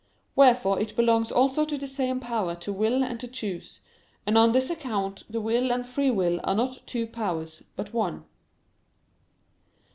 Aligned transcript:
Wherefore 0.35 0.79
it 0.79 0.95
belongs 0.95 1.31
also 1.31 1.63
to 1.63 1.77
the 1.77 1.87
same 1.87 2.19
power 2.19 2.55
to 2.55 2.73
will 2.73 3.03
and 3.03 3.19
to 3.19 3.27
choose: 3.27 3.81
and 4.25 4.35
on 4.35 4.51
this 4.51 4.71
account 4.71 5.23
the 5.31 5.39
will 5.39 5.71
and 5.71 5.83
the 5.83 5.87
free 5.89 6.09
will 6.09 6.39
are 6.43 6.55
not 6.55 6.79
two 6.87 7.05
powers, 7.05 7.61
but 7.75 7.93
one. 7.93 8.25